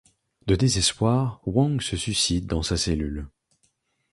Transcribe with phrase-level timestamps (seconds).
[0.47, 3.27] De désespoir, Wang se suicide dans sa cellule.